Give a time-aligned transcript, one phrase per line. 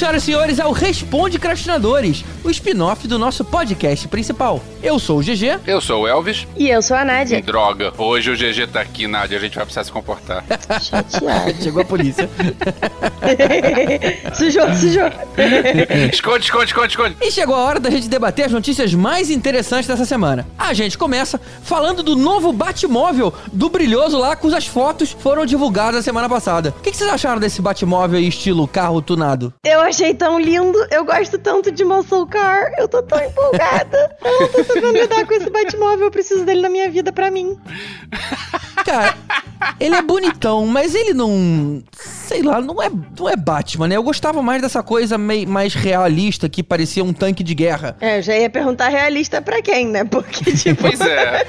[0.00, 4.62] Senhoras e senhores, ao Responde Crastinadores, o spin-off do nosso podcast principal.
[4.82, 5.60] Eu sou o GG.
[5.66, 6.46] Eu sou o Elvis.
[6.56, 7.42] E eu sou a Nádia.
[7.42, 10.44] Droga, hoje o GG tá aqui, Nádia, a gente vai precisar se comportar.
[10.80, 11.54] Chateado.
[11.62, 12.28] Chegou a polícia.
[14.34, 15.10] sujou, sujou.
[16.12, 17.16] esconde, esconde, esconde, esconde.
[17.20, 20.46] E chegou a hora da gente debater as notícias mais interessantes dessa semana.
[20.58, 26.02] A gente começa falando do novo Batmóvel do Brilhoso lá, cujas fotos foram divulgadas a
[26.02, 26.74] semana passada.
[26.78, 29.52] O que, que vocês acharam desse Batmóvel aí, estilo carro tunado?
[29.64, 30.78] Eu achei tão lindo.
[30.90, 32.39] Eu gosto tanto de Muscle Car.
[32.78, 34.16] Eu tô tão empolgada.
[34.24, 36.06] Eu não tô sabendo lidar com esse Batmóvel.
[36.06, 37.56] Eu preciso dele na minha vida pra mim.
[38.84, 39.14] Cara,
[39.78, 41.82] ele é bonitão, mas ele não.
[41.92, 43.96] Sei lá, não é, não é Batman, né?
[43.96, 47.96] Eu gostava mais dessa coisa meio, mais realista que parecia um tanque de guerra.
[48.00, 50.04] É, eu já ia perguntar realista pra quem, né?
[50.04, 50.82] Porque, tipo.
[50.82, 51.44] Pois é.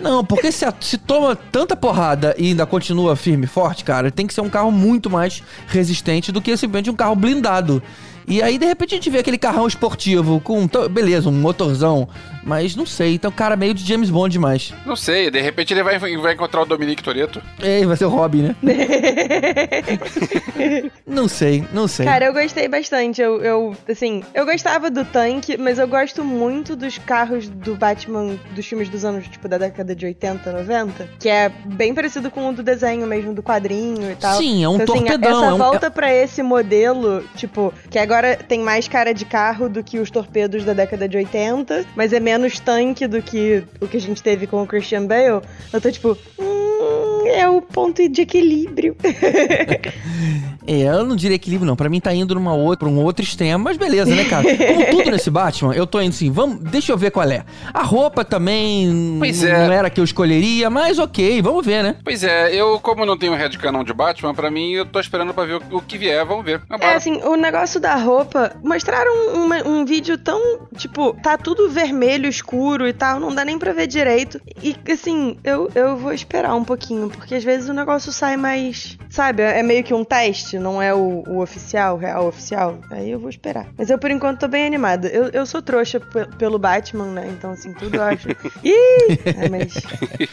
[0.00, 4.10] Não, porque se, a- se toma tanta porrada e ainda continua firme e forte, cara,
[4.10, 7.82] tem que ser um carro muito mais resistente do que simplesmente um carro blindado.
[8.26, 10.68] E aí, de repente, a gente vê aquele carrão esportivo com.
[10.90, 12.08] Beleza, um motorzão.
[12.42, 14.72] Mas não sei, então cara meio de James Bond demais.
[14.86, 17.42] Não sei, de repente ele vai, vai encontrar o Dominique Toretto.
[17.62, 18.56] Ei, vai ser o Robin, né?
[21.06, 22.06] não sei, não sei.
[22.06, 23.20] Cara, eu gostei bastante.
[23.20, 28.36] Eu, eu, assim, eu gostava do tanque, mas eu gosto muito dos carros do Batman
[28.54, 32.48] dos filmes dos anos, tipo, da década de 80, 90, que é bem parecido com
[32.48, 34.36] o do desenho mesmo, do quadrinho e tal.
[34.36, 35.38] Sim, é um Então, assim, torpedão.
[35.38, 39.68] essa é um- volta pra esse modelo, tipo, que agora tem mais cara de carro
[39.68, 42.29] do que os torpedos da década de 80, mas é menos
[42.60, 45.42] tanque do que o que a gente teve com o Christian Bale.
[45.72, 48.96] Eu tô tipo, hum, é o ponto de equilíbrio.
[50.66, 51.76] É, eu não diria equilíbrio, não.
[51.76, 54.44] Pra mim tá indo numa outra, pra um outro extremo, mas beleza, né, cara?
[54.56, 57.44] Como tudo nesse Batman, eu tô indo assim, vamos, deixa eu ver qual é.
[57.72, 59.74] A roupa também Pois não é.
[59.76, 61.96] era a que eu escolheria, mas ok, vamos ver, né?
[62.04, 65.44] Pois é, eu, como não tenho headcanon de Batman, pra mim, eu tô esperando pra
[65.44, 66.60] ver o, o que vier, vamos ver.
[66.68, 66.96] É, Vambora.
[66.96, 70.40] assim, o negócio da roupa, mostraram uma- um vídeo tão,
[70.76, 74.40] tipo, tá tudo vermelho, escuro e tal, não dá nem pra ver direito.
[74.62, 78.96] E, assim, eu, eu vou esperar um pouquinho, porque às vezes o negócio sai mais,
[79.08, 82.78] sabe, é meio que um teste, não é o, o oficial, o real oficial.
[82.90, 83.66] Aí eu vou esperar.
[83.76, 85.08] Mas eu, por enquanto, tô bem animada.
[85.08, 88.28] Eu, eu sou trouxa pe- pelo Batman, né, então, assim, tudo eu acho...
[88.64, 89.18] Ih!
[89.24, 89.74] É, mas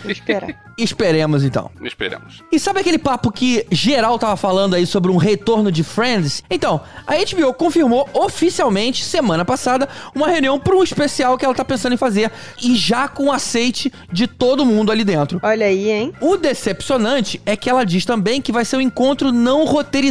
[0.02, 0.50] vou esperar.
[0.78, 1.70] Esperemos então.
[1.82, 2.44] Esperamos.
[2.52, 6.44] E sabe aquele papo que geral tava falando aí sobre um retorno de Friends?
[6.50, 11.66] Então, a HBO confirmou oficialmente, semana passada, uma reunião para um especial que ela tá
[11.66, 12.32] pensando em fazer.
[12.62, 15.40] E já com aceite de todo mundo ali dentro.
[15.44, 16.14] Olha aí, hein?
[16.22, 20.07] O decepcionante é que ela diz também que vai ser um encontro não roteirizado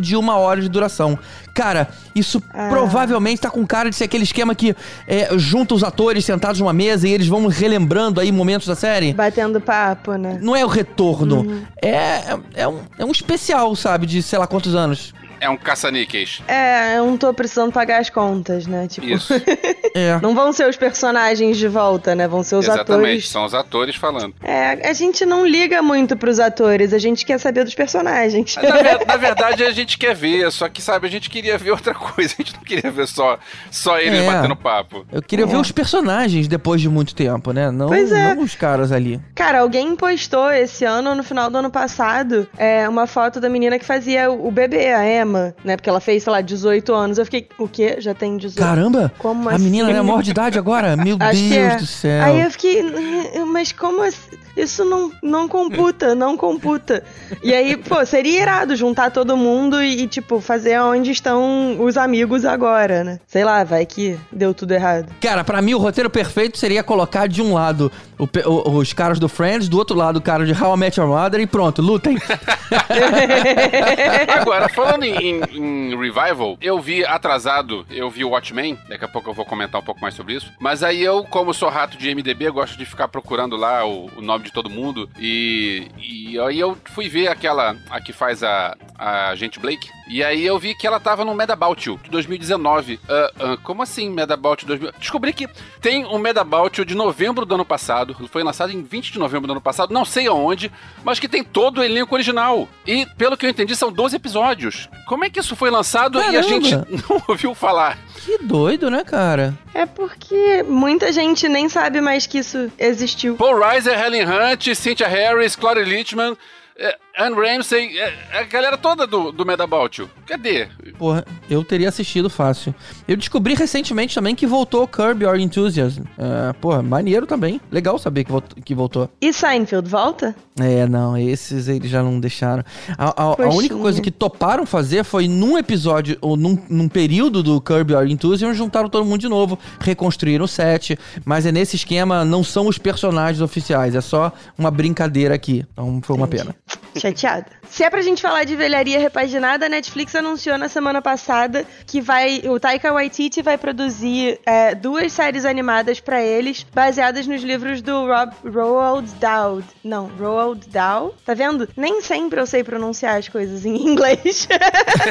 [0.00, 1.18] de uma hora de duração.
[1.54, 2.68] Cara, isso Ah.
[2.70, 4.74] provavelmente tá com cara de ser aquele esquema que
[5.06, 9.12] é, junta os atores sentados numa mesa e eles vão relembrando aí momentos da série.
[9.12, 10.38] Batendo papo, né?
[10.40, 11.40] Não é o retorno.
[11.40, 11.62] Uhum.
[11.82, 14.06] É, é, um, é um especial, sabe?
[14.06, 15.12] De sei lá quantos anos.
[15.40, 16.42] É um caça-níqueis.
[16.46, 18.86] É, eu não tô precisando pagar as contas, né?
[18.86, 19.32] Tipo, Isso,
[19.96, 20.18] É.
[20.22, 22.28] não vão ser os personagens de volta, né?
[22.28, 22.92] Vão ser os exatamente.
[22.92, 23.28] atores.
[23.28, 24.34] São os atores falando.
[24.42, 28.56] É, a gente não liga muito pros atores, a gente quer saber dos personagens.
[28.56, 28.62] Na,
[29.06, 32.34] na verdade, a gente quer ver, só que, sabe, a gente queria ver outra coisa.
[32.40, 33.38] A gente não queria ver só,
[33.70, 34.26] só eles É.
[34.26, 35.04] batendo papo.
[35.10, 35.48] Eu queria É.
[35.48, 37.70] ver os personagens depois de muito tempo, né?
[37.70, 38.34] Não, Pois é.
[38.34, 39.20] não os caras ali.
[39.34, 43.78] Cara, alguém postou esse ano, no final do ano passado, é, uma foto da menina
[43.78, 45.29] que fazia o o bebê, a Emma,
[45.64, 45.76] né?
[45.76, 47.18] Porque ela fez, sei lá, 18 anos.
[47.18, 47.96] Eu fiquei, o quê?
[47.98, 48.58] Já tem 18?
[48.58, 49.12] Caramba!
[49.18, 49.64] Como a assim?
[49.64, 50.96] menina é maior de idade agora?
[50.96, 51.76] Meu Acho Deus é.
[51.76, 52.22] do céu.
[52.22, 54.36] Aí eu fiquei, "Hum, mas como assim?
[54.62, 57.02] Isso não, não computa, não computa.
[57.42, 62.44] E aí, pô, seria irado juntar todo mundo e, tipo, fazer onde estão os amigos
[62.44, 63.20] agora, né?
[63.26, 65.12] Sei lá, vai que deu tudo errado.
[65.20, 69.18] Cara, pra mim o roteiro perfeito seria colocar de um lado o o- os caras
[69.18, 71.80] do Friends, do outro lado o cara de How I Met Your Mother e pronto,
[71.82, 72.16] lutem.
[74.40, 79.08] Agora, falando em, em- em revival, eu vi atrasado, eu vi o Watchmen, daqui a
[79.08, 80.52] pouco eu vou comentar um pouco mais sobre isso.
[80.58, 84.20] Mas aí eu, como sou rato de MDB, gosto de ficar procurando lá o, o
[84.20, 85.08] nome de todo mundo.
[85.18, 89.88] E, e aí eu fui ver aquela, a que faz a, a gente Blake.
[90.10, 92.98] E aí eu vi que ela tava no Medabout You, de 2019.
[93.08, 94.92] Ah, ah, como assim Medabout 2000?
[94.98, 95.48] Descobri que
[95.80, 98.16] tem um Medabout de novembro do ano passado.
[98.28, 100.70] Foi lançado em 20 de novembro do ano passado, não sei aonde,
[101.04, 102.68] mas que tem todo o elenco original.
[102.84, 104.88] E, pelo que eu entendi, são 12 episódios.
[105.06, 106.48] Como é que isso foi lançado e a Caramba!
[106.48, 106.74] gente
[107.08, 107.96] não ouviu falar?
[108.24, 109.56] que doido, né, cara?
[109.72, 113.36] É porque muita gente nem sabe mais que isso existiu.
[113.36, 116.36] Paul Reiser, Helen Hunt, Cynthia Harris, Clory Lichtman,
[116.76, 120.08] eh, Anne Ramsey, eh, a galera toda do, do Medabout.
[120.26, 120.68] Cadê?
[120.98, 122.74] Porra, eu teria assistido fácil.
[123.06, 126.02] Eu descobri recentemente também que voltou Curb Your Enthusiasm.
[126.16, 127.60] É, porra, maneiro também.
[127.70, 129.10] Legal saber que, volt- que voltou.
[129.20, 130.34] E Seinfeld volta?
[130.58, 132.64] É, não, esses eles já não deixaram.
[132.96, 137.42] A, a- a única coisa que toparam fazer foi num episódio, ou num, num período
[137.42, 141.76] do Kirby Your Enthusiasm, juntaram todo mundo de novo, reconstruíram o set, mas é nesse
[141.76, 145.66] esquema, não são os personagens oficiais, é só uma brincadeira aqui.
[145.72, 146.44] Então foi uma Entendi.
[146.44, 146.54] pena.
[146.96, 147.46] Chateada.
[147.68, 152.00] Se é pra gente falar de velharia repaginada, a Netflix anunciou na semana passada que
[152.00, 152.42] vai.
[152.46, 158.06] O Taika Waititi vai produzir é, duas séries animadas pra eles, baseadas nos livros do
[158.06, 159.62] Rob, Roald Dahl.
[159.84, 161.14] Não, Roald Dahl.
[161.24, 161.68] Tá vendo?
[161.76, 164.48] Nem sempre eu sei pronunciar as coisas em inglês.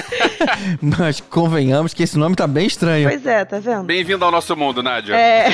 [0.81, 3.07] Mas convenhamos que esse nome tá bem estranho.
[3.07, 3.83] pois é, tá vendo?
[3.83, 5.15] Bem-vindo ao nosso mundo, Nádia.
[5.15, 5.47] É.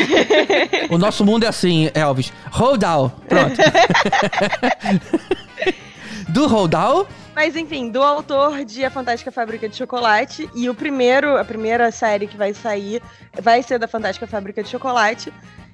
[0.90, 2.34] O nosso mundo é assim, Elvis.
[2.52, 3.16] Roldal.
[3.30, 3.62] Pronto.
[6.30, 10.50] Do Roldal, Mas enfim, do autor de A Fantástica Fábrica de Chocolate.
[10.56, 13.02] E o primeiro, a primeira série que vai sair
[13.42, 15.32] vai ser da Fantástica Fábrica de Chocolate.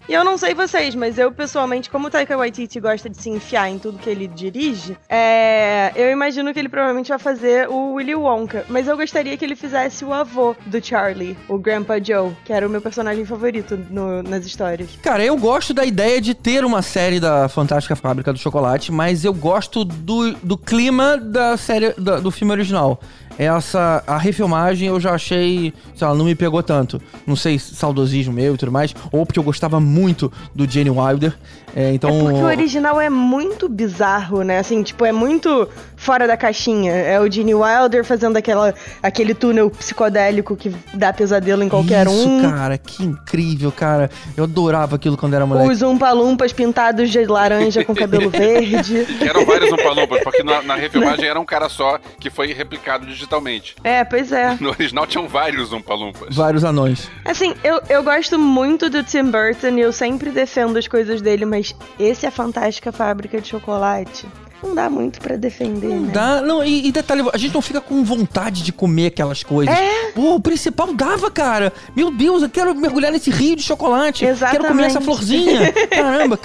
[0.10, 3.30] E eu não sei vocês, mas eu pessoalmente, como o Taika Waititi gosta de se
[3.30, 7.94] enfiar em tudo que ele dirige, é, eu imagino que ele provavelmente vai fazer o
[7.94, 8.66] Willy Wonka.
[8.68, 12.68] Mas eu gostaria que ele fizesse o avô do Charlie, o Grandpa Joe, que era
[12.68, 14.90] o meu personagem favorito no- nas histórias.
[15.02, 19.24] Cara, eu gosto da ideia de ter uma série da Fantástica Fábrica do Chocolate, mas
[19.24, 23.00] eu gosto do, do clima da série da- do filme original.
[23.42, 27.02] Essa a refilmagem eu já achei, sei lá, não me pegou tanto.
[27.26, 31.36] Não sei, saudosismo meu e tudo mais, ou porque eu gostava muito do Gene Wilder.
[31.76, 34.60] É, então É porque o original é muito bizarro, né?
[34.60, 36.92] Assim, tipo, é muito fora da caixinha.
[36.92, 42.28] É o Gene Wilder fazendo aquela, aquele túnel psicodélico que dá pesadelo em qualquer Isso,
[42.28, 42.42] um.
[42.42, 44.10] cara, que incrível, cara.
[44.36, 45.70] Eu adorava aquilo quando era moleque.
[45.70, 49.06] Os Umpa-Lumpas pintados de laranja com cabelo verde.
[49.22, 53.76] Eram vários Umpalumpas, porque na, na refilmagem era um cara só que foi replicado digitalmente.
[53.84, 54.58] É, pois é.
[54.60, 56.36] No original tinham vários Umpalumpas.
[56.36, 57.10] Vários anões.
[57.24, 61.46] Assim, eu, eu gosto muito do Tim Burton e eu sempre defendo as coisas dele,
[61.46, 61.61] mas
[62.00, 64.28] esse é a fantástica fábrica de chocolate.
[64.64, 66.12] Não dá muito pra defender, Não né?
[66.14, 69.76] dá, não, e, e detalhe, a gente não fica com vontade de comer aquelas coisas.
[69.76, 70.12] É.
[70.12, 71.74] Pô, o principal dava, cara.
[71.96, 74.24] Meu Deus, eu quero mergulhar nesse rio de chocolate.
[74.24, 75.06] Quero comer essa Exatamente.
[75.06, 75.74] florzinha.
[75.90, 76.40] Caramba.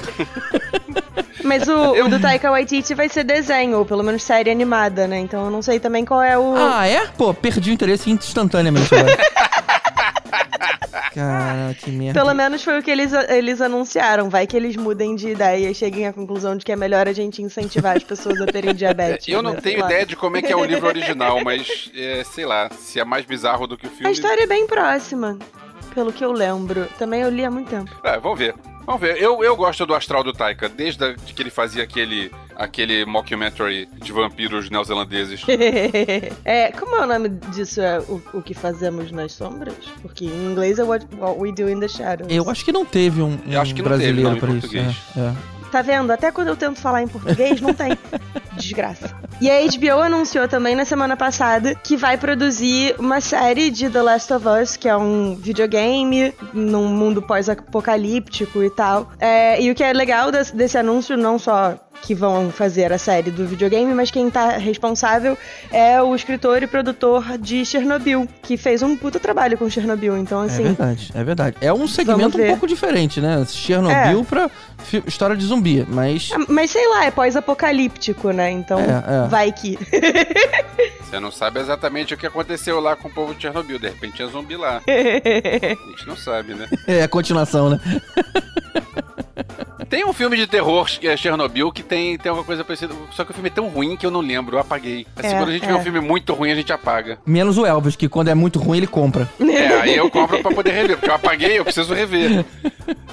[1.44, 5.18] Mas o, o do Taika Waititi vai ser desenho, ou pelo menos série animada, né?
[5.18, 6.54] Então eu não sei também qual é o.
[6.56, 7.06] Ah, é?
[7.18, 9.16] Pô, perdi o interesse instantaneamente agora.
[11.16, 12.20] Cara, que merda.
[12.20, 14.28] Pelo menos foi o que eles, eles anunciaram.
[14.28, 17.12] Vai que eles mudem de ideia e cheguem à conclusão de que é melhor a
[17.12, 19.26] gente incentivar as pessoas a terem diabetes.
[19.28, 19.60] Eu não né?
[19.62, 23.00] tenho ideia de como é que é o livro original, mas é, sei lá, se
[23.00, 24.12] é mais bizarro do que o A filme.
[24.12, 25.38] história é bem próxima,
[25.94, 26.86] pelo que eu lembro.
[26.98, 27.90] Também eu li há muito tempo.
[28.04, 28.54] É, vamos ver.
[28.86, 29.20] Vamos ver.
[29.20, 33.88] Eu, eu gosto do astral do Taika, desde a- que ele fazia aquele, aquele mockumentary
[34.00, 35.42] de vampiros neozelandeses.
[36.44, 37.80] é, como é o nome disso?
[37.80, 39.74] É o, o que fazemos nas sombras?
[40.00, 42.32] Porque em inglês é what, what we do in the shadows.
[42.32, 44.40] Eu acho que não teve um, Eu acho um que não teve, brasileiro não, em
[44.40, 44.76] pra isso.
[45.18, 45.55] É, é.
[45.70, 46.10] Tá vendo?
[46.10, 47.96] Até quando eu tento falar em português, não tem.
[48.56, 49.14] Desgraça.
[49.40, 54.00] E a HBO anunciou também na semana passada que vai produzir uma série de The
[54.00, 59.10] Last of Us, que é um videogame num mundo pós-apocalíptico e tal.
[59.20, 62.98] É, e o que é legal des- desse anúncio, não só que vão fazer a
[62.98, 65.36] série do videogame, mas quem tá responsável
[65.70, 70.16] é o escritor e produtor de Chernobyl, que fez um puta trabalho com Chernobyl.
[70.16, 71.56] Então, É assim, verdade, é verdade.
[71.60, 73.44] É um segmento um pouco diferente, né?
[73.48, 74.24] Chernobyl É.
[74.24, 74.50] pra
[75.06, 76.30] história de zumbi, mas.
[76.32, 78.50] Ah, Mas sei lá, é pós-apocalíptico, né?
[78.50, 79.28] Então É, é.
[79.28, 79.78] vai que.
[81.02, 83.78] Você não sabe exatamente o que aconteceu lá com o povo de Chernobyl.
[83.78, 84.80] De repente tinha zumbi lá.
[84.86, 86.66] A gente não sabe, né?
[86.86, 87.80] É a continuação, né?
[89.88, 92.92] Tem um filme de terror, que é Chernobyl, que tem, tem alguma coisa parecida.
[93.12, 95.06] Só que o filme é tão ruim que eu não lembro, eu apaguei.
[95.16, 95.76] Assim, É, quando a gente vê é.
[95.76, 97.18] um filme muito ruim, a gente apaga.
[97.24, 99.28] Menos o Elvis, que quando é muito ruim ele compra.
[99.40, 102.44] É, aí eu compro pra poder rever, porque eu apaguei, eu preciso rever.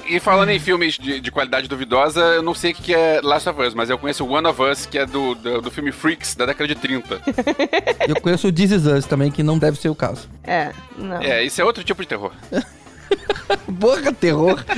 [0.06, 3.48] E falando em filmes de, de qualidade duvidosa, eu não sei o que é Last
[3.48, 6.34] of Us, mas eu conheço One of Us, que é do, do, do filme Freaks,
[6.34, 7.22] da década de 30.
[8.06, 10.28] Eu conheço o This Is Us também, que não deve ser o caso.
[10.42, 11.22] É, não.
[11.22, 12.32] É, isso é outro tipo de terror.
[13.80, 14.62] Porra, terror.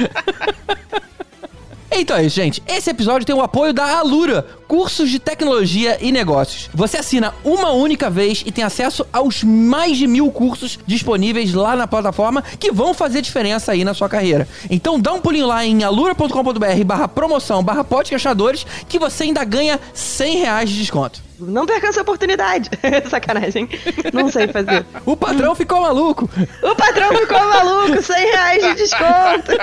[1.98, 2.62] Então é isso, gente.
[2.68, 6.68] Esse episódio tem o apoio da Alura, cursos de tecnologia e negócios.
[6.74, 11.74] Você assina uma única vez e tem acesso aos mais de mil cursos disponíveis lá
[11.74, 14.46] na plataforma que vão fazer diferença aí na sua carreira.
[14.68, 19.80] Então dá um pulinho lá em alura.com.br barra promoção barra podcastadores que você ainda ganha
[19.94, 21.25] 100 reais de desconto.
[21.38, 22.70] Não perca essa oportunidade.
[23.10, 23.68] Sacanagem.
[24.12, 24.84] Não sei fazer.
[25.04, 26.28] O patrão ficou maluco.
[26.62, 29.52] O patrão ficou maluco, 100 reais de desconto.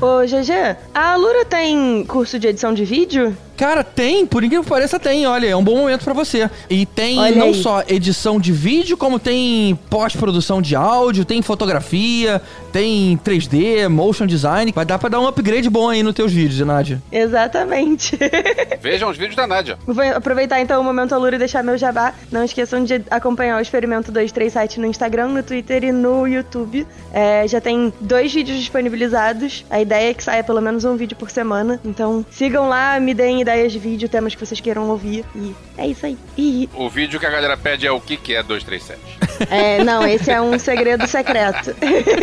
[0.00, 3.36] Ô, GG, a Alura tem curso de edição de vídeo?
[3.62, 5.24] Cara, tem, por incrível que pareça, tem.
[5.24, 6.50] Olha, é um bom momento pra você.
[6.68, 7.54] E tem Olha não aí.
[7.54, 12.42] só edição de vídeo, como tem pós-produção de áudio, tem fotografia,
[12.72, 14.72] tem 3D, motion design.
[14.74, 17.00] Vai dar pra dar um upgrade bom aí nos teus vídeos, Nádia.
[17.12, 18.18] Exatamente.
[18.82, 19.78] Vejam os vídeos da Nádia.
[19.86, 22.14] Vou aproveitar então o momento Alura e deixar meu jabá.
[22.32, 26.84] Não esqueçam de acompanhar o Experimento 237 no Instagram, no Twitter e no YouTube.
[27.12, 29.64] É, já tem dois vídeos disponibilizados.
[29.70, 31.78] A ideia é que saia pelo menos um vídeo por semana.
[31.84, 35.24] Então sigam lá, me deem ideias de vídeo, temas que vocês queiram ouvir.
[35.34, 36.16] E é isso aí.
[36.36, 39.00] Ih, O vídeo que a galera pede é o que, que é 237.
[39.50, 41.74] é, não, esse é um segredo secreto.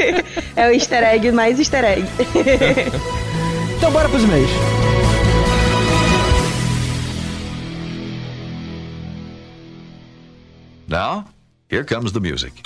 [0.55, 2.03] é o easter egg mais easter egg.
[3.79, 4.49] Então bora pros e-mails.
[10.85, 11.25] Now,
[11.69, 12.61] here comes the music.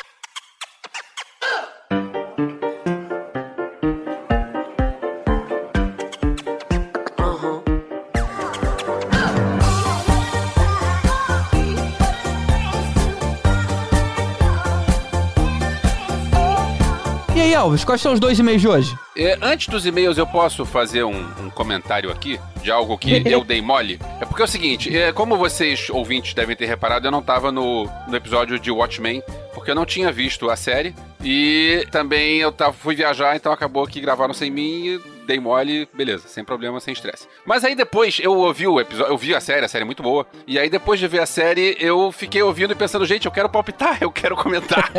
[17.54, 18.98] Aí, Alves, quais são os dois e-mails de hoje?
[19.16, 23.44] É, antes dos e-mails, eu posso fazer um, um comentário aqui de algo que eu
[23.46, 24.00] dei mole?
[24.20, 27.52] É porque é o seguinte, é, como vocês, ouvintes, devem ter reparado, eu não tava
[27.52, 29.22] no, no episódio de Watchmen,
[29.54, 30.96] porque eu não tinha visto a série.
[31.24, 35.88] E também eu tava, fui viajar, então acabou que gravaram sem mim e dei mole,
[35.94, 37.28] beleza, sem problema, sem estresse.
[37.46, 40.04] Mas aí depois eu ouvi o episódio, eu vi a série, a série é muito
[40.04, 40.26] boa.
[40.46, 43.50] E aí depois de ver a série, eu fiquei ouvindo e pensando, gente, eu quero
[43.50, 44.92] palpitar, eu quero comentar.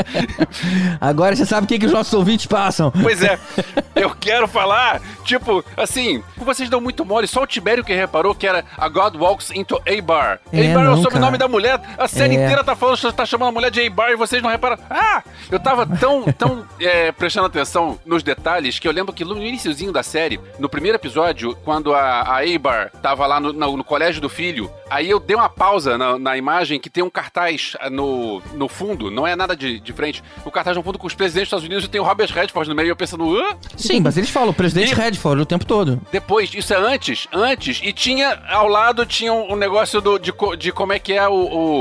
[1.00, 2.90] Agora você sabe o que, que os nossos ouvintes passam.
[2.90, 3.38] Pois é,
[3.94, 8.46] eu quero falar, tipo, assim, vocês dão muito mole, só o Tibério que reparou que
[8.46, 10.40] era a God Walks into a Bar.
[10.52, 12.44] É, A Bar é o sobrenome da mulher, a série É.
[12.44, 14.78] inteira tá falando, tá chamando a mulher de A Bar e vocês não reparam.
[14.90, 19.36] Ah, eu tava tão, tão é, prestando atenção nos detalhes que eu lembro que no
[19.36, 23.76] iniciozinho da série, no primeiro episódio, quando a, a A Bar tava lá no, no-
[23.76, 27.10] no colégio do filho, aí eu dei uma pausa na, na imagem que tem um
[27.10, 31.06] cartaz no, no fundo, não é nada de, de frente, o cartaz no fundo com
[31.06, 33.36] os presidentes dos Estados Unidos e tem o Robert Redford no meio e eu pensando,
[33.38, 33.56] hã?
[33.86, 36.00] Sim, mas eles falam, o presidente E- Redford o tempo todo.
[36.12, 40.32] Depois, isso é antes, antes, e tinha ao lado tinha um, um negócio do, de,
[40.58, 41.32] de como é que é o,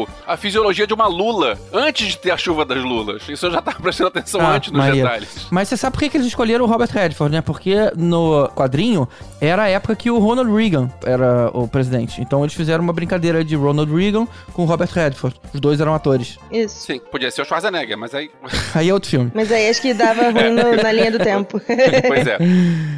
[0.02, 3.24] o- a fisiologia de uma lula, antes de ter a chuva das lulas.
[3.30, 5.08] Isso eu já tava prestando atenção Ah, antes nos maneiro.
[5.08, 5.48] detalhes.
[5.52, 7.42] Mas você sabe por que, que eles escolheram o Robert Redford, né?
[7.42, 9.08] Porque no quadrinho
[9.42, 12.22] era a época que o Ronald Reagan era o presidente.
[12.22, 15.40] Então eles fizeram uma brincadeira de Ronald Reagan com o Robert Redford.
[15.54, 16.38] Os dois eram atores.
[16.52, 16.82] Isso.
[16.86, 18.30] Sim, podia ser o Schwarzenegger, mas aí.
[18.76, 19.32] Aí é outro filme.
[19.36, 21.62] Mas aí acho que dava ruim no- na linha do tempo.
[22.08, 22.38] pois é.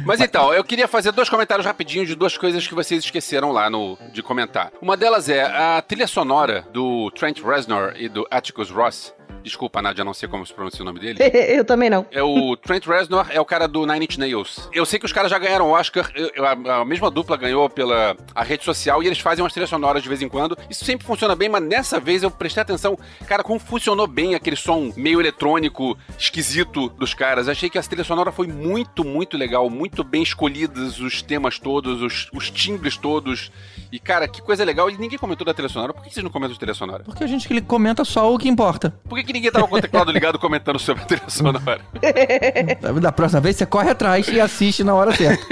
[0.04, 3.68] Mas então, eu queria fazer dois comentários rapidinhos de duas coisas que vocês esqueceram lá
[3.68, 4.70] no, de comentar.
[4.80, 9.14] Uma delas é a trilha sonora do Trent Reznor e do Atticus Ross.
[9.46, 11.18] Desculpa, Nadia, não sei como se pronuncia o nome dele.
[11.22, 12.04] eu também não.
[12.10, 14.68] É o Trent Reznor, é o cara do Nine Inch Nails.
[14.72, 17.36] Eu sei que os caras já ganharam o Oscar, eu- eu- a, a mesma dupla
[17.36, 20.58] ganhou pela a rede social e eles fazem umas trilhas sonoras de vez em quando.
[20.68, 24.56] Isso sempre funciona bem, mas nessa vez eu prestei atenção, cara, como funcionou bem aquele
[24.56, 27.48] som meio eletrônico, esquisito dos caras.
[27.48, 32.02] Achei que a trilha sonora foi muito, muito legal, muito bem escolhidas, os temas todos,
[32.02, 33.50] os, os timbres todos.
[33.92, 34.90] E, cara, que coisa legal.
[34.90, 35.92] E ninguém comentou da trilha sonora.
[35.92, 37.04] Por que vocês não comentam de trilha sonora?
[37.04, 38.92] Porque a gente que ele comenta só o que importa.
[39.08, 41.80] Por que, que ninguém tava com o teclado ligado comentando sobre a trilha sonora?
[43.00, 45.44] Da próxima vez você corre atrás e assiste na hora certa.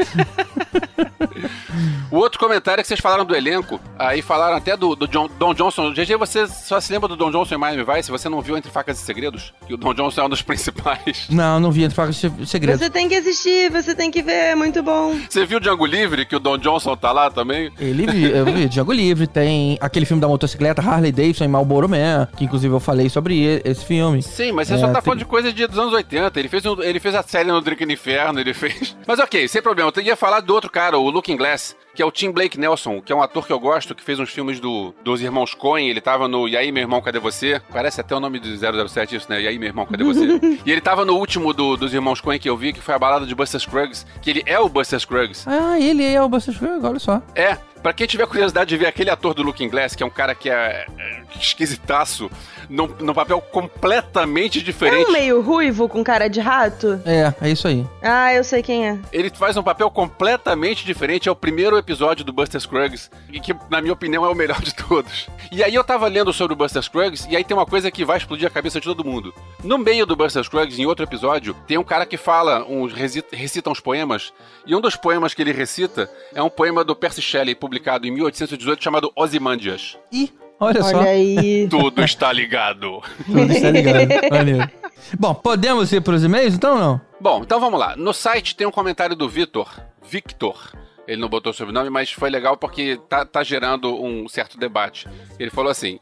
[2.11, 5.29] O outro comentário é que vocês falaram do elenco, aí falaram até do, do John-
[5.39, 5.93] Don Johnson.
[5.93, 8.11] GG, você só se lembra do Don Johnson em Miami Vice?
[8.11, 9.53] Você não viu Entre Facas e Segredos?
[9.67, 11.27] Que o Don Johnson é um dos principais.
[11.29, 12.81] não, não vi entre facas e segredos.
[12.81, 15.17] Você tem que assistir, você tem que ver, é muito bom.
[15.29, 17.73] Você viu Django Livre, que o Don Johnson tá lá também?
[17.81, 21.89] Ele vi, eu vi Django Livre, tem aquele filme da motocicleta Harley Davidson e Marlboro
[21.89, 24.23] Man, que inclusive eu falei sobre e- esse filme.
[24.23, 26.39] Sim, mas você É, só tá falando de coisa de, dos anos 80.
[26.39, 28.97] Ele fez, um- ele fez a série no Drink no Inferno, ele fez.
[29.07, 29.93] Mas ok, sem problema.
[29.95, 33.01] Eu ia falar do outro cara, o Looking Glass, que é o Tim Blake Nelson,
[33.01, 35.89] que é um ator que eu gosto, que fez uns filmes do, dos irmãos Coen.
[35.89, 37.61] Ele tava no E aí, meu irmão, cadê você?
[37.73, 38.49] Parece até o nome do
[38.89, 39.43] 007 isso, né?
[39.43, 40.25] E aí, meu irmão, cadê você?
[40.65, 42.99] e ele tava no último do- dos irmãos Coen que eu vi, que foi a
[42.99, 45.45] balada de Buster Scruggs, que ele é o Buster Scruggs.
[45.49, 47.23] Ah, ele é o Buster Scruggs, olha só.
[47.35, 50.11] É, pra quem tiver curiosidade de ver aquele ator do Looking Glass, que é um
[50.11, 52.31] cara que é, é esquisitaço,
[52.67, 55.07] num, num papel completamente É diferente.
[55.11, 56.99] um meio ruivo com cara de rato?
[57.05, 57.87] É, é isso aí.
[58.03, 58.99] Ah, eu sei quem é.
[59.13, 61.29] Ele faz um papel completamente diferente.
[61.29, 64.63] É o primeiro episódio do Buster Scruggs, e que, na minha opinião, é o melhor
[64.63, 65.29] de todos.
[65.53, 68.03] E aí eu tava lendo sobre o Buster Scruggs, e aí tem uma coisa que
[68.03, 69.35] vai explodir a cabeça de todo mundo.
[69.63, 73.37] No meio do Buster Scruggs, em outro episódio, tem um cara que fala, uns, recita,
[73.37, 74.33] recita uns poemas,
[74.67, 77.74] e um dos poemas que ele recita é um poema do Percy Shelley, publicado
[78.07, 79.99] em 1818, chamado Ozymandias.
[80.13, 80.99] Ih, olha, só.
[80.99, 81.67] Olha aí.
[81.71, 83.03] Tudo está ligado.
[83.27, 84.71] Tudo está ligado.
[85.19, 87.01] Bom, podemos ir pros e-mails então ou não?
[87.21, 87.95] Bom, então vamos lá.
[87.97, 89.69] No site tem um comentário do Vitor,
[90.03, 90.73] Victor,
[91.07, 95.07] ele não botou sobrenome, mas foi legal porque tá, tá gerando um certo debate.
[95.39, 95.99] Ele falou assim: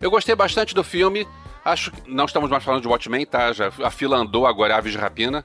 [0.00, 1.26] Eu gostei bastante do filme.
[1.64, 2.10] Acho que.
[2.10, 3.52] Não estamos mais falando de Watchmen, tá?
[3.52, 5.44] Já, a fila andou agora, é Aves de Rapina.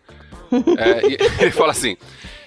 [0.78, 1.98] é, ele fala assim: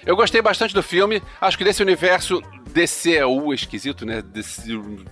[0.05, 1.21] Eu gostei bastante do filme.
[1.39, 2.41] Acho que desse universo
[2.75, 4.21] DCU esquisito, né?
[4.21, 5.05] DCU.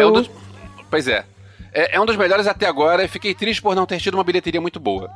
[0.00, 0.30] É um dos,
[0.90, 1.26] pois é.
[1.70, 1.96] é.
[1.96, 4.60] É um dos melhores até agora e fiquei triste por não ter tido uma bilheteria
[4.60, 5.10] muito boa.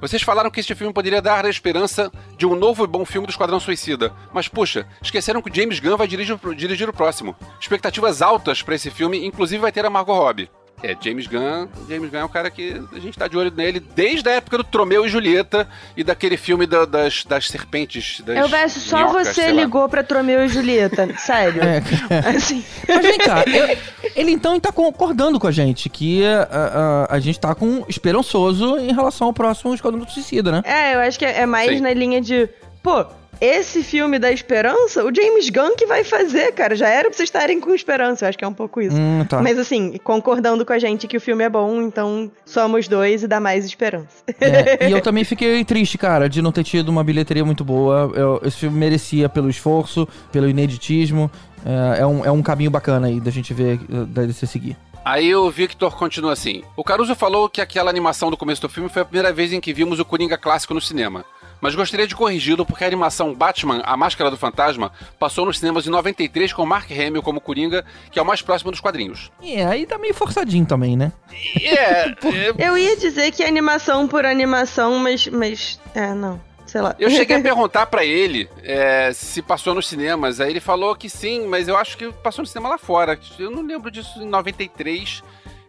[0.00, 3.26] Vocês falaram que este filme poderia dar a esperança de um novo e bom filme
[3.26, 4.12] do Esquadrão Suicida.
[4.32, 7.34] Mas, puxa, esqueceram que o James Gunn vai dirigir, dirigir o próximo.
[7.60, 10.48] Expectativas altas para esse filme, inclusive vai ter a Margot Robbie.
[10.82, 11.66] É, James Gunn.
[11.88, 14.58] James Gunn é um cara que a gente tá de olho nele desde a época
[14.58, 18.20] do Tromeu e Julieta e daquele filme da, das, das serpentes.
[18.24, 21.08] Das eu vejo, só minhocas, você ligou pra Tromeu e Julieta.
[21.18, 21.62] Sério.
[21.62, 21.82] É.
[22.28, 22.64] Assim.
[22.86, 23.76] Mas vem cá, eu,
[24.14, 28.78] ele então tá concordando com a gente que a, a, a, gente tá com esperançoso
[28.78, 30.62] em relação ao próximo Esquadrão do Suicida, né?
[30.64, 31.80] É, eu acho que é mais Sim.
[31.80, 32.48] na linha de.
[32.82, 33.04] Pô,
[33.40, 36.74] esse filme da esperança, o James Gunn que vai fazer, cara.
[36.74, 38.24] Já era pra vocês estarem com esperança.
[38.24, 38.96] Eu acho que é um pouco isso.
[38.96, 39.40] Hum, tá.
[39.42, 43.28] Mas assim, concordando com a gente que o filme é bom, então somos dois e
[43.28, 44.08] dá mais esperança.
[44.40, 48.10] É, e eu também fiquei triste, cara, de não ter tido uma bilheteria muito boa.
[48.14, 51.30] Eu, esse filme merecia pelo esforço, pelo ineditismo.
[51.64, 53.78] É, é, um, é um caminho bacana aí da gente ver,
[54.08, 54.76] da DC seguir.
[55.04, 58.88] Aí o Victor continua assim: O Caruso falou que aquela animação do começo do filme
[58.88, 61.24] foi a primeira vez em que vimos o Coringa clássico no cinema
[61.60, 65.86] mas gostaria de corrigi-lo porque a animação Batman, A Máscara do Fantasma, passou nos cinemas
[65.86, 69.30] em 93 com Mark Hamill como Coringa, que é o mais próximo dos quadrinhos.
[69.42, 71.12] É, aí tá meio forçadinho também, né?
[71.68, 72.14] É.
[72.58, 75.26] Eu ia dizer que é animação por animação, mas.
[75.28, 76.40] mas é, não.
[76.66, 76.94] Sei lá.
[76.98, 80.40] Eu cheguei a perguntar para ele é, se passou nos cinemas.
[80.40, 83.18] Aí ele falou que sim, mas eu acho que passou no cinema lá fora.
[83.38, 85.22] Eu não lembro disso em 93.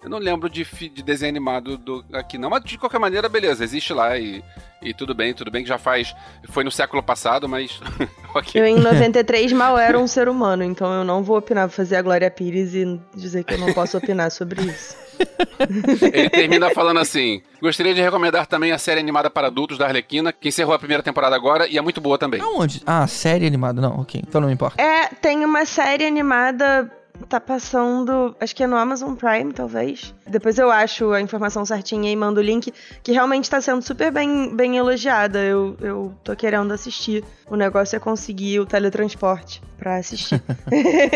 [0.04, 3.66] Eu não lembro de, de desenho animado do, aqui não, mas de qualquer maneira, beleza,
[3.66, 4.42] existe lá e,
[4.82, 6.16] e tudo bem, tudo bem que já faz.
[6.50, 7.80] Foi no século passado, mas.
[8.36, 8.62] okay.
[8.62, 11.98] Eu em 93 mal era um ser humano, então eu não vou opinar, vou fazer
[11.98, 14.96] a Glória Pires e dizer que eu não posso opinar sobre isso.
[16.14, 20.32] Ele termina falando assim: Gostaria de recomendar também a série animada para adultos da Arlequina,
[20.32, 22.40] que encerrou a primeira temporada agora e é muito boa também.
[22.40, 22.82] Aonde?
[22.86, 24.82] Ah, série animada, não, ok, então não me importa.
[24.82, 26.90] É, tem uma série animada
[27.28, 30.14] Tá passando, acho que é no Amazon Prime, talvez.
[30.26, 34.12] Depois eu acho a informação certinha e mando o link, que realmente tá sendo super
[34.12, 35.40] bem, bem elogiada.
[35.40, 37.24] Eu, eu tô querendo assistir.
[37.48, 40.42] O negócio é conseguir o teletransporte para assistir.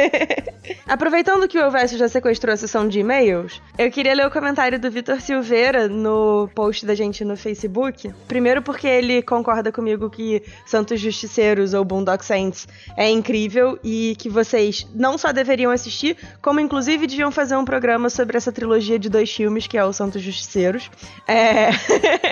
[0.87, 4.79] Aproveitando que o Elvésio já sequestrou a sessão de e-mails, eu queria ler o comentário
[4.79, 8.11] do Vitor Silveira no post da gente no Facebook.
[8.27, 14.29] Primeiro porque ele concorda comigo que Santos Justiceiros ou Boondock Saints é incrível e que
[14.29, 15.92] vocês não só deveriam assistir,
[16.41, 19.93] como inclusive deviam fazer um programa sobre essa trilogia de dois filmes, que é o
[19.93, 20.89] Santos Justiceiros.
[21.27, 21.69] É...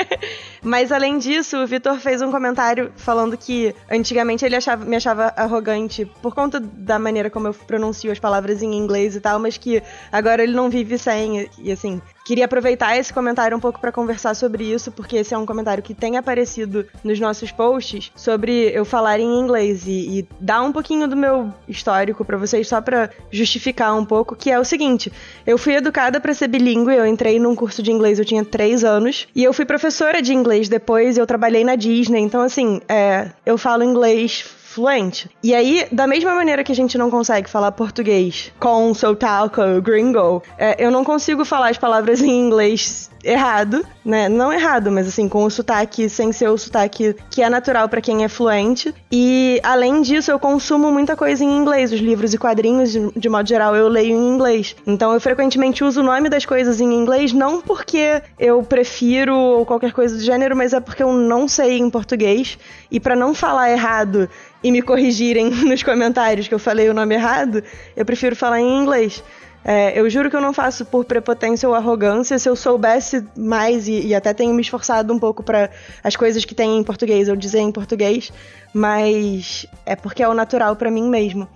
[0.64, 5.34] Mas além disso, o Vitor fez um comentário falando que antigamente ele achava, me achava
[5.36, 9.58] arrogante por conta da maneira como eu pronuncio as palavras em inglês e tal, mas
[9.58, 11.50] que agora ele não vive sem.
[11.58, 12.00] E assim,
[12.32, 15.84] Queria aproveitar esse comentário um pouco para conversar sobre isso, porque esse é um comentário
[15.84, 20.72] que tem aparecido nos nossos posts sobre eu falar em inglês e, e dar um
[20.72, 25.12] pouquinho do meu histórico para vocês só para justificar um pouco, que é o seguinte:
[25.46, 28.86] eu fui educada para ser bilíngue, eu entrei num curso de inglês, eu tinha três
[28.86, 33.30] anos e eu fui professora de inglês depois, eu trabalhei na Disney, então assim, é,
[33.46, 35.30] eu falo inglês fluente.
[35.44, 40.42] E aí, da mesma maneira que a gente não consegue falar português com sotaque gringo,
[40.58, 44.28] é, eu não consigo falar as palavras em inglês errado, né?
[44.28, 48.02] Não errado, mas assim, com o sotaque sem ser o sotaque que é natural para
[48.02, 48.94] quem é fluente.
[49.12, 51.92] E além disso, eu consumo muita coisa em inglês.
[51.92, 54.76] Os livros e quadrinhos, de, modo geral, eu leio em inglês.
[54.86, 59.66] Então eu frequentemente uso o nome das coisas em inglês, não porque eu prefiro ou
[59.66, 62.58] qualquer coisa do gênero, mas é porque eu não sei em português.
[62.90, 64.30] E para não falar errado
[64.64, 67.64] e me corrigirem nos comentários que eu falei o nome errado,
[67.96, 69.24] eu prefiro falar em inglês.
[69.64, 72.38] É, eu juro que eu não faço por prepotência ou arrogância.
[72.40, 75.70] Se eu soubesse mais e, e até tenho me esforçado um pouco para
[76.04, 78.32] as coisas que tem em português eu dizer em português,
[78.74, 81.48] mas é porque é o natural para mim mesmo.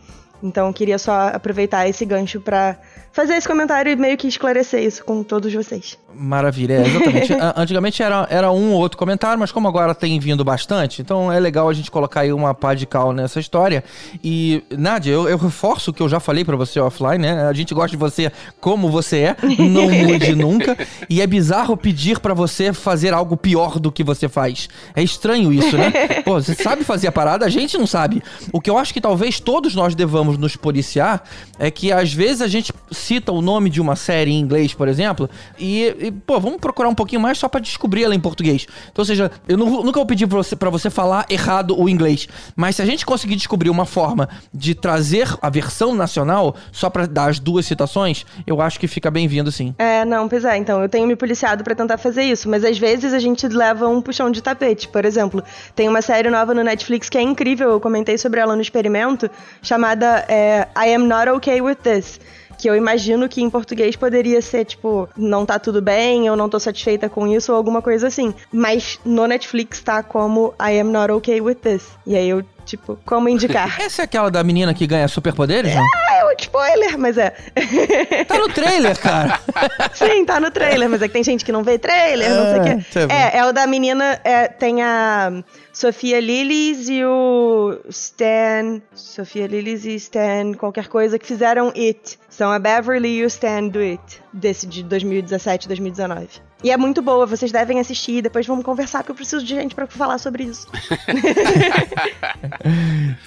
[0.43, 2.77] Então queria só aproveitar esse gancho para
[3.15, 5.97] fazer esse comentário e meio que esclarecer isso com todos vocês.
[6.13, 7.33] Maravilha, é, exatamente.
[7.55, 11.39] Antigamente era, era um ou outro comentário, mas como agora tem vindo bastante, então é
[11.39, 13.85] legal a gente colocar aí uma pá de cal nessa história.
[14.21, 17.47] E, Nádia, eu, eu reforço o que eu já falei para você offline, né?
[17.47, 20.77] A gente gosta de você como você é, não mude nunca.
[21.09, 24.67] E é bizarro pedir para você fazer algo pior do que você faz.
[24.93, 25.91] É estranho isso, né?
[26.25, 28.21] Pô, você sabe fazer a parada, a gente não sabe.
[28.51, 31.23] O que eu acho que talvez todos nós devamos nos policiar
[31.57, 32.73] é que às vezes a gente
[33.05, 36.89] cita o nome de uma série em inglês, por exemplo, e, e, pô, vamos procurar
[36.89, 38.65] um pouquinho mais só pra descobrir ela em português.
[38.91, 41.87] Então, ou seja, eu não- nunca vou pedir pra você, pra você falar errado o
[41.87, 46.89] inglês, mas se a gente conseguir descobrir uma forma de trazer a versão nacional, só
[46.89, 49.75] pra dar as duas citações, eu acho que fica bem-vindo sim.
[49.77, 52.77] É, não, pois é, então eu tenho me policiado pra tentar fazer isso, mas às
[52.79, 54.87] vezes a gente leva um puxão de tapete.
[54.87, 55.43] Por exemplo,
[55.75, 59.29] tem uma série nova no Netflix que é incrível, eu comentei sobre ela no experimento,
[59.61, 62.19] chamada é, I Am Not Okay With This.
[62.57, 66.49] Que eu imagino que em português poderia ser, tipo, não tá tudo bem, eu não
[66.49, 68.33] tô satisfeita com isso, ou alguma coisa assim.
[68.51, 71.83] Mas no Netflix tá como I am not okay with this.
[72.07, 73.75] E aí eu, tipo, como indicar?
[73.81, 77.33] Essa é aquela da menina que ganha superpoderes, ah, é um spoiler, mas é.
[78.27, 79.39] Tá no trailer, cara.
[79.93, 82.59] Sim, tá no trailer, mas é que tem gente que não vê trailer, não sei
[82.59, 83.07] o É, quê.
[83.07, 83.13] tá.
[83.13, 85.31] É, é o da menina, é, tem a
[85.75, 88.81] Sofia Lillis e o Stan.
[88.93, 92.17] Sofia Lillis e Stan, qualquer coisa, que fizeram It.
[92.29, 96.44] São a Beverly e o Stan do It, desse de 2017, 2019.
[96.63, 99.75] E é muito boa, vocês devem assistir, depois vamos conversar, porque eu preciso de gente
[99.75, 100.67] pra falar sobre isso.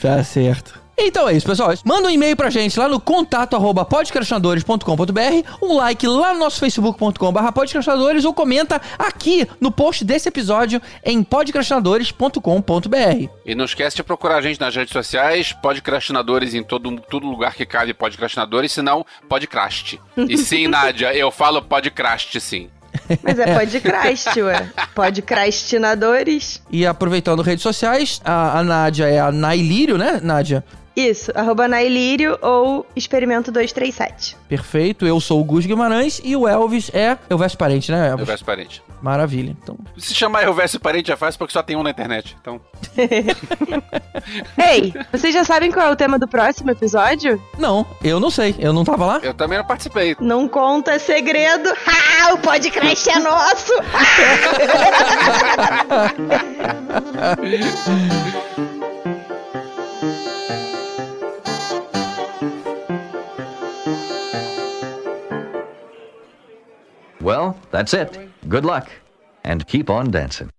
[0.00, 0.80] Tá certo.
[1.00, 1.72] Então é isso, pessoal.
[1.84, 3.86] Manda um e-mail pra gente lá no contato arroba
[5.62, 11.22] um like lá no nosso facebook.com.br podcastinadores ou comenta aqui no post desse episódio em
[11.22, 13.28] podcastinadores.com.br.
[13.46, 17.54] E não esquece de procurar a gente nas redes sociais, podcrastinadores em todo, todo lugar
[17.54, 20.00] que cabe podcrastinadores, senão podcrast.
[20.16, 22.68] E sim, Nádia, eu falo podcrast sim.
[23.22, 24.70] Mas é podcast, ué.
[24.94, 26.60] Podcastinadores.
[26.70, 30.64] E aproveitando redes sociais, a, a Nádia é a Nailírio, né, Nádia?
[30.96, 34.36] Isso, arroba Nailírio ou Experimento 237.
[34.48, 35.06] Perfeito.
[35.06, 38.28] Eu sou o Gus Guimarães e o Elvis é Elvis Parente, né, Elvis?
[38.28, 38.82] Elvis Parente.
[39.00, 39.56] Maravilha.
[39.62, 42.36] Então, Se chamar Elvis Parente é fácil porque só tem um na internet.
[42.40, 42.60] Então,
[44.58, 47.40] Ei, vocês já sabem qual é o tema do próximo episódio?
[47.58, 48.56] não, eu não sei.
[48.58, 49.20] Eu não tava lá.
[49.22, 50.16] eu também não participei.
[50.20, 51.68] Não conta é segredo.
[52.20, 53.72] Ah, o podcast é nosso.
[67.20, 68.18] Well, that's it.
[68.48, 68.88] Good luck.
[69.44, 70.50] And keep on dancing.